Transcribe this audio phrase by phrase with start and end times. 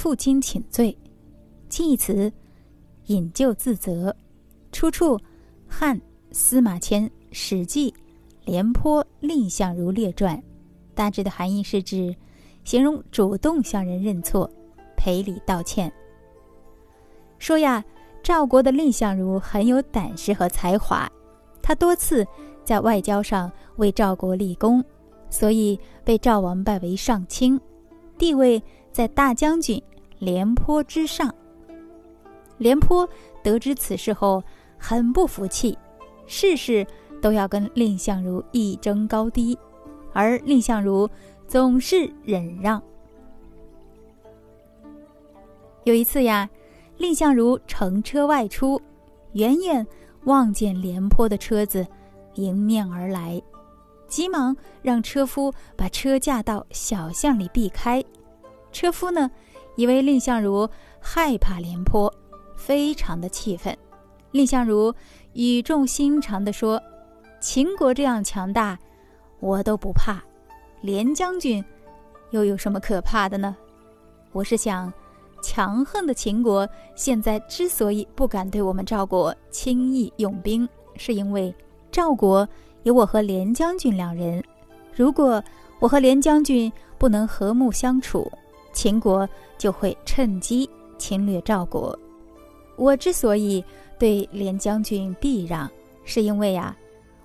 [0.00, 0.96] 负荆请罪，
[1.68, 2.32] 近义词
[3.08, 4.16] 引咎自责，
[4.72, 5.20] 出处
[5.68, 6.00] 汉
[6.32, 7.90] 司马迁《史记·
[8.46, 10.34] 廉颇蔺相如列传》，
[10.94, 12.16] 大致的含义是指
[12.64, 14.50] 形容主动向人认错、
[14.96, 15.92] 赔礼道歉。
[17.38, 17.84] 说呀，
[18.22, 21.12] 赵国的蔺相如很有胆识和才华，
[21.60, 22.26] 他多次
[22.64, 24.82] 在外交上为赵国立功，
[25.28, 27.60] 所以被赵王拜为上卿，
[28.20, 29.82] 地位在大将军
[30.18, 31.34] 廉颇之上。
[32.58, 33.08] 廉颇
[33.42, 34.44] 得知此事后，
[34.78, 35.76] 很不服气，
[36.26, 36.86] 事事
[37.22, 39.58] 都要跟蔺相如一争高低，
[40.12, 41.08] 而蔺相如
[41.48, 42.80] 总是忍让。
[45.84, 46.48] 有一次呀。
[46.98, 48.78] 蔺相如乘车外出，
[49.32, 49.86] 远远
[50.24, 51.86] 望见廉颇的车子
[52.34, 53.40] 迎面而来，
[54.06, 58.04] 急忙让车夫把车驾到小巷里避开。
[58.72, 59.30] 车夫呢，
[59.76, 60.68] 以为蔺相如
[61.00, 62.12] 害怕廉颇，
[62.56, 63.76] 非常的气愤。
[64.32, 64.94] 蔺相如
[65.32, 66.80] 语重心长地说
[67.40, 68.78] ：“秦国这样强大，
[69.40, 70.22] 我都不怕，
[70.82, 71.64] 廉将军
[72.30, 73.56] 又有什么可怕的呢？
[74.32, 74.92] 我是想。”
[75.42, 81.54] 强横的秦国现在之所以不敢对我们赵国轻易用兵，是因为
[81.90, 82.46] 赵国
[82.82, 84.44] 有我和廉将军两人。
[84.94, 85.42] 如果
[85.78, 88.30] 我和廉将军不能和睦相处，
[88.72, 90.68] 秦国就会趁机
[90.98, 91.98] 侵略赵国。
[92.76, 93.64] 我之所以
[93.98, 95.70] 对廉将军避让，
[96.04, 96.76] 是因为啊，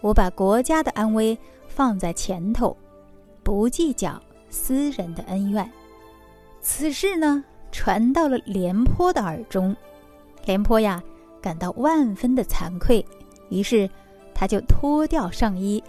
[0.00, 2.76] 我把国家的安危放在前头，
[3.42, 5.68] 不计较私人的恩怨。
[6.60, 7.44] 此事呢？
[7.72, 9.76] 传到了廉颇的耳中，
[10.44, 11.00] 廉颇呀
[11.40, 13.04] 感到万分的惭愧，
[13.48, 13.88] 于是
[14.34, 15.80] 他就脱掉上衣，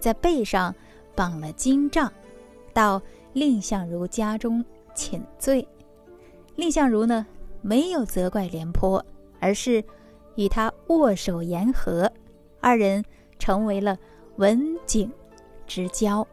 [0.00, 0.74] 在背上
[1.14, 2.10] 绑了金杖，
[2.72, 3.00] 到
[3.34, 4.64] 蔺相如家中
[4.96, 5.66] 请罪。
[6.56, 7.24] 蔺相如呢
[7.62, 9.04] 没有责怪廉颇，
[9.38, 9.84] 而是
[10.34, 12.10] 与他握手言和，
[12.60, 13.04] 二人
[13.38, 13.96] 成为了
[14.38, 15.12] 刎颈
[15.66, 16.26] 之交。